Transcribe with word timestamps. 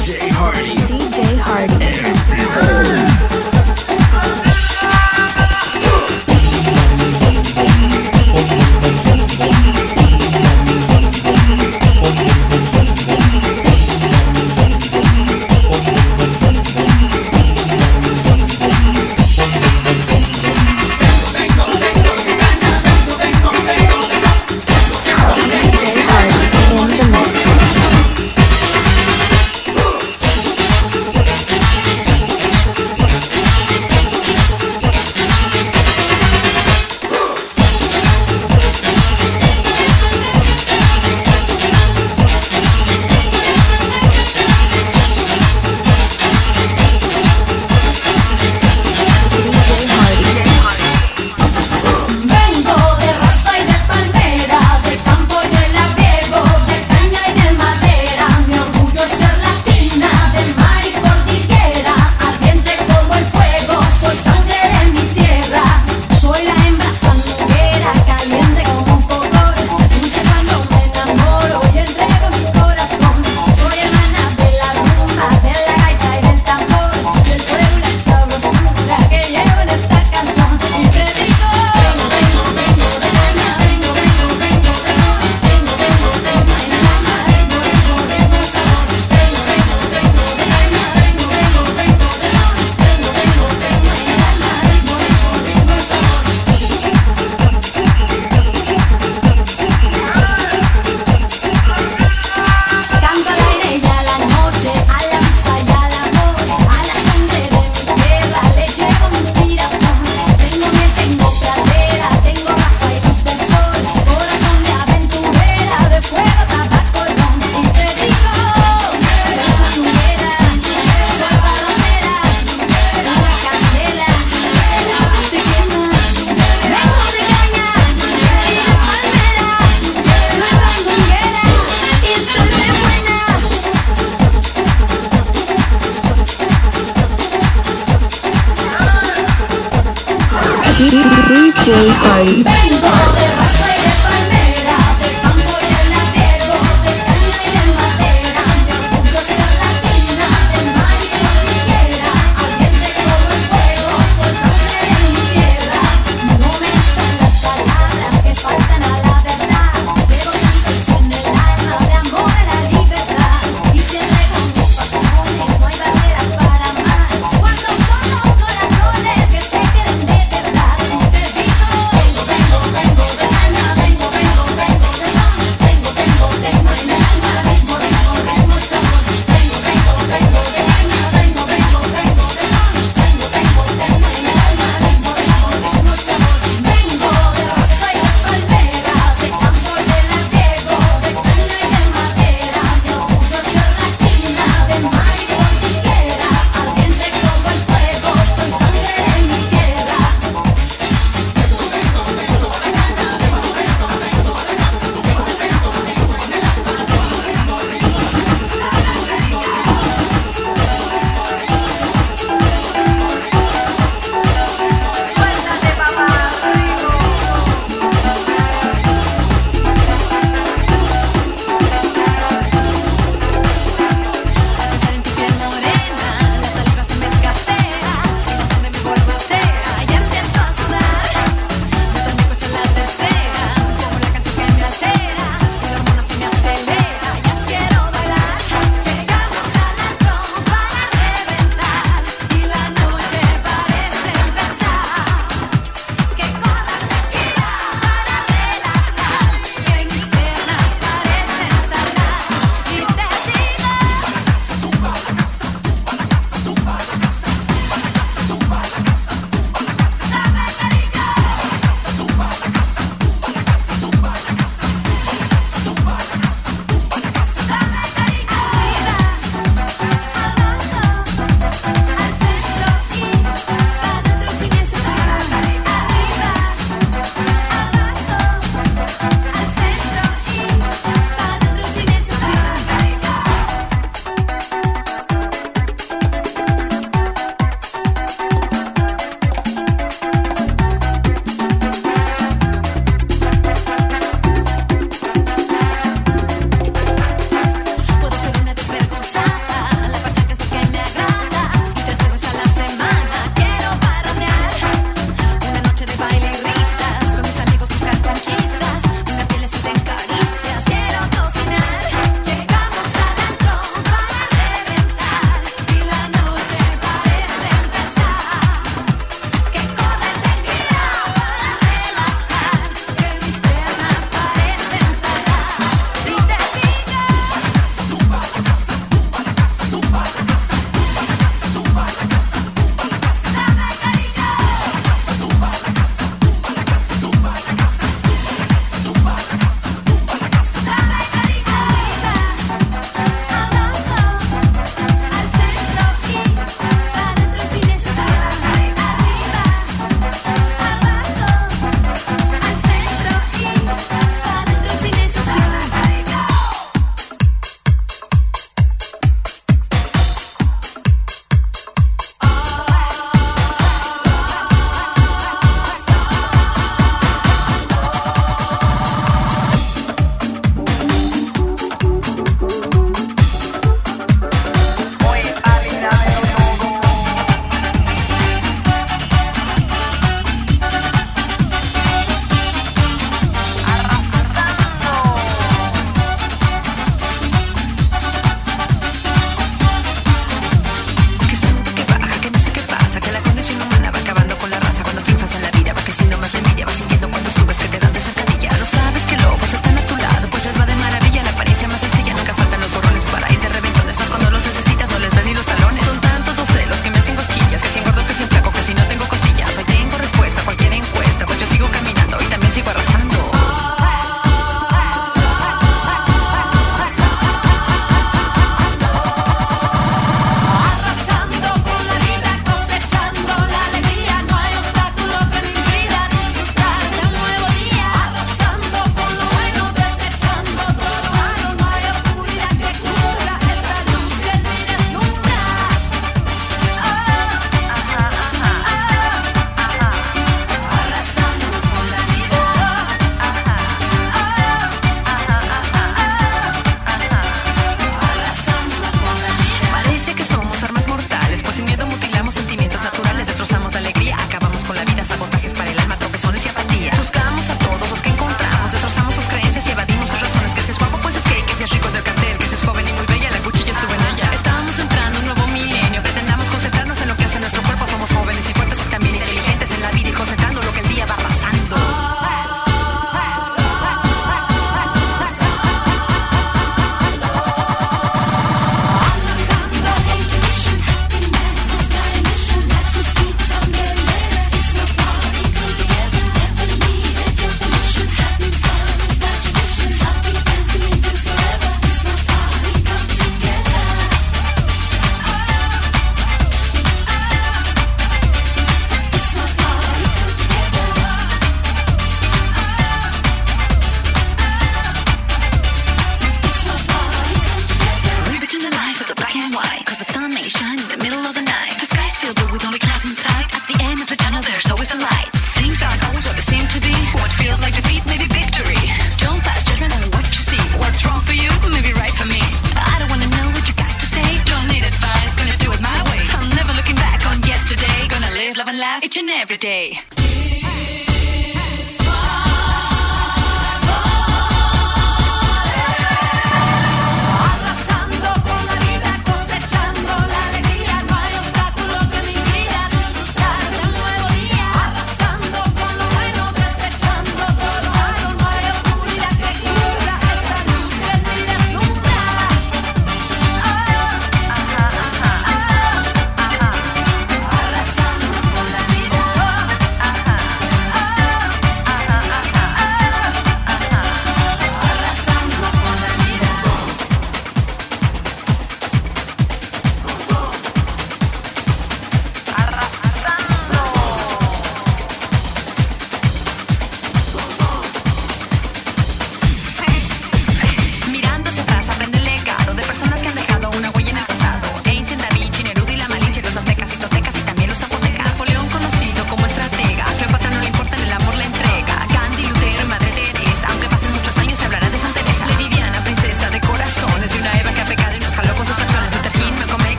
DJ 0.00 0.30
Hardy. 0.30 0.76
DJ 0.86 1.36
Hardy. 1.36 1.69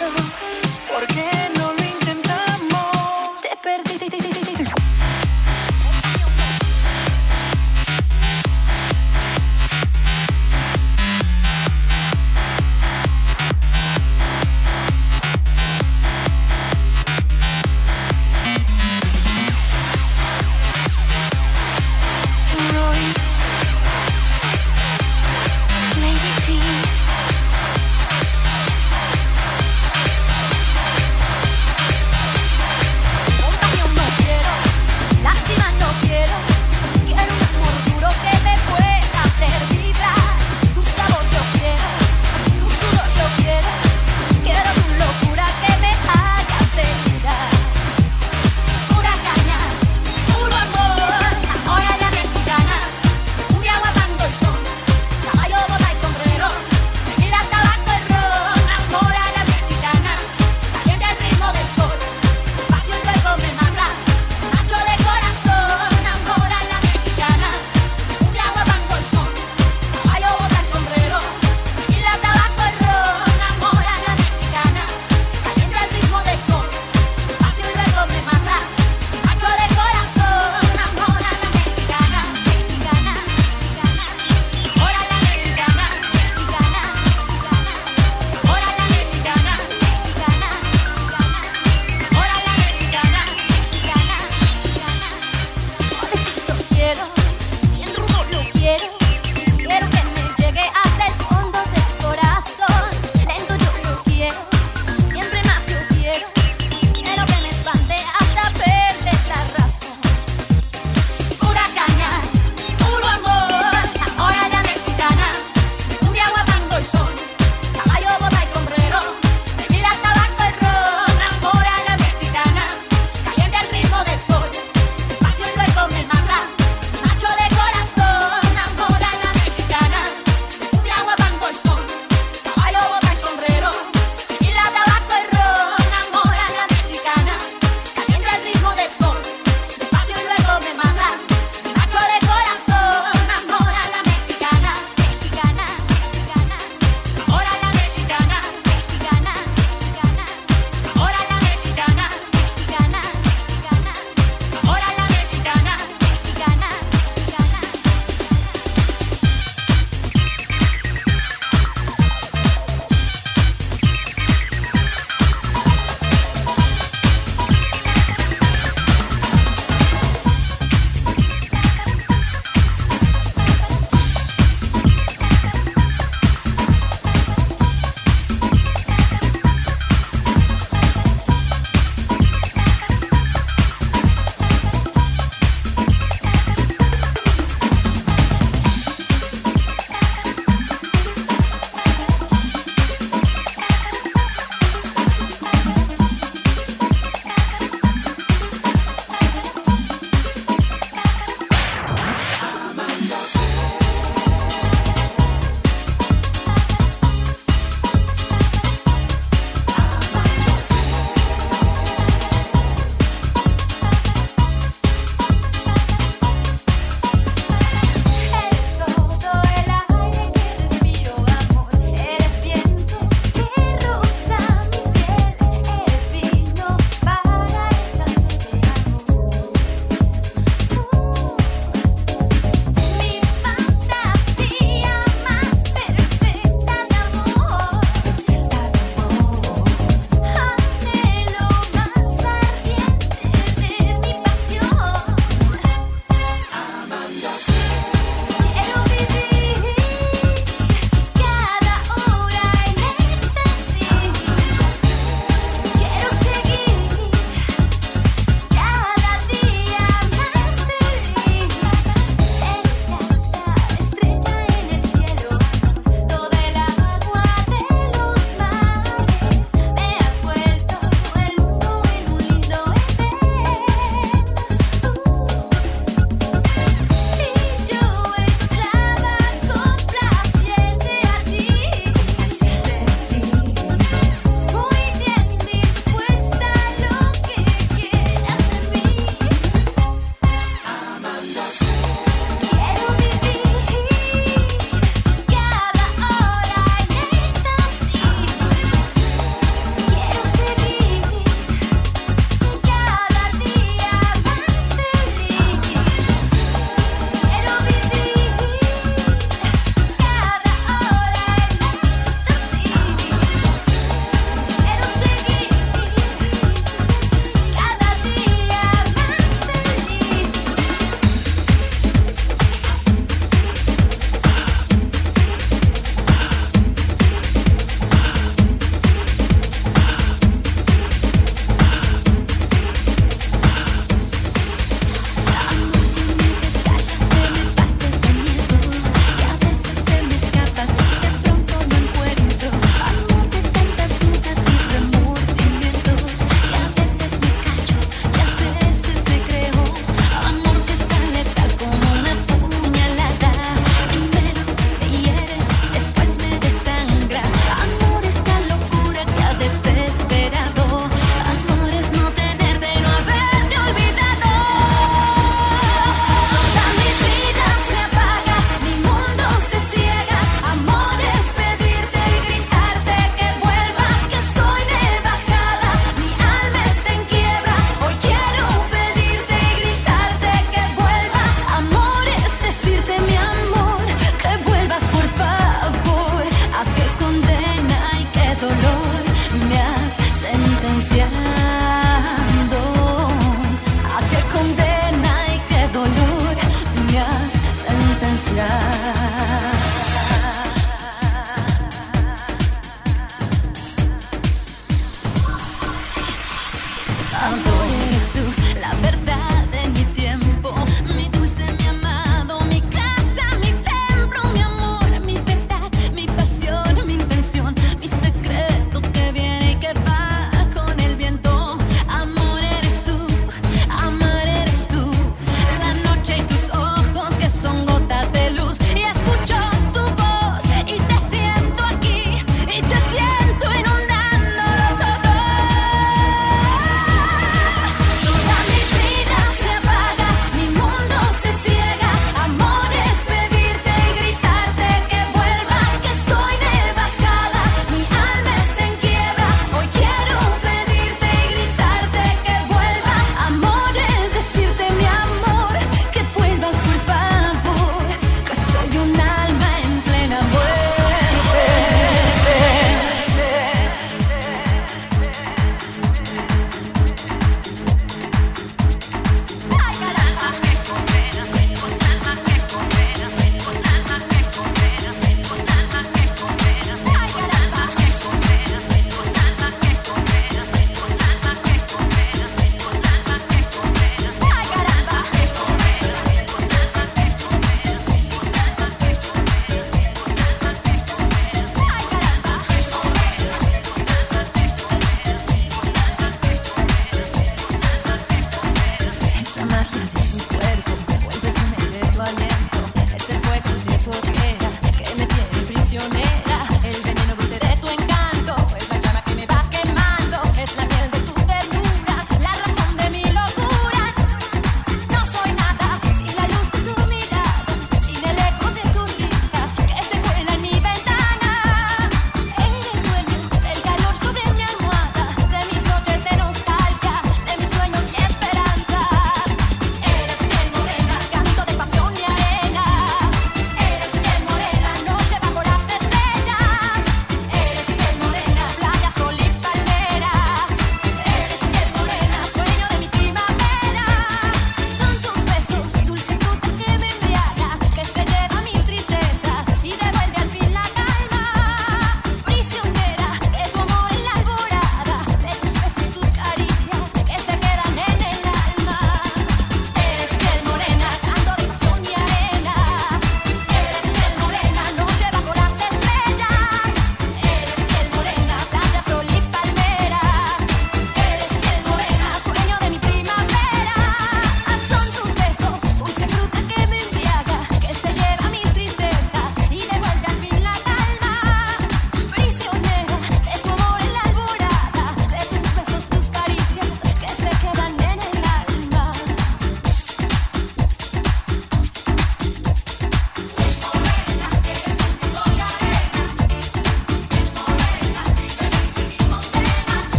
Nos 0.00 0.67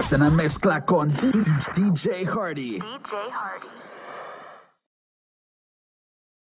Estás 0.00 0.14
en 0.14 0.20
la 0.20 0.30
mezcla 0.30 0.82
con 0.82 1.10
DJ 1.10 2.24
Hardy. 2.24 2.78
DJ 2.78 3.30
Hardy. 3.30 3.69